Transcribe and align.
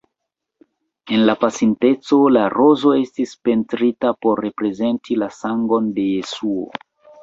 En 1.17 1.21
la 1.31 1.35
pasinteco 1.43 2.19
la 2.39 2.47
rozo 2.55 2.95
estis 3.03 3.37
pentrita 3.51 4.17
por 4.25 4.45
reprezenti 4.49 5.23
la 5.25 5.33
sangon 5.41 5.97
de 6.03 6.13
Jesuo. 6.13 6.71